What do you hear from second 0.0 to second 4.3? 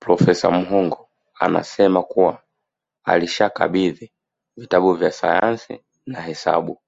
Profesa Muhongo anasema kuwa alishakabidhi